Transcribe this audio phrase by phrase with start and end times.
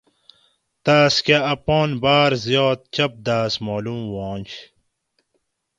[0.83, 4.51] تاۤس کہ اپان باۤر زیات چپداۤس معلوم ہوانش